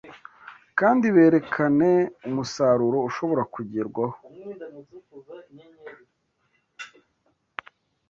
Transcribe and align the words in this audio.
kandi 0.79 1.05
berekane 1.15 1.91
umusaruro 2.29 2.97
ushobora 3.07 3.43
kugerwaho 3.53 4.19